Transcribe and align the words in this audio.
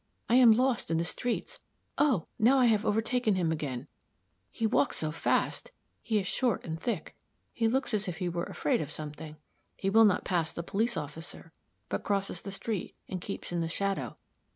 I 0.27 0.33
am 0.33 0.51
lost 0.53 0.89
in 0.89 0.97
the 0.97 1.05
streets. 1.05 1.59
Oh! 1.95 2.25
now 2.39 2.57
I 2.57 2.65
have 2.65 2.87
overtaken 2.87 3.35
him 3.35 3.51
again; 3.51 3.87
he 4.49 4.65
walks 4.65 4.97
so 4.97 5.11
fast 5.11 5.69
he 6.01 6.17
is 6.17 6.25
short 6.25 6.65
and 6.65 6.81
thick 6.81 7.15
he 7.53 7.67
looks 7.67 7.93
as 7.93 8.07
if 8.07 8.17
he 8.17 8.27
were 8.27 8.45
afraid 8.45 8.81
of 8.81 8.89
something. 8.91 9.37
He 9.77 9.91
will 9.91 10.05
not 10.05 10.25
pass 10.25 10.53
the 10.53 10.63
police 10.63 10.97
officer, 10.97 11.51
but 11.87 12.01
crosses 12.03 12.41
the 12.41 12.49
street, 12.49 12.95
and 13.07 13.21
keeps 13.21 13.51
in 13.51 13.61
the 13.61 13.69
shadow. 13.69 14.17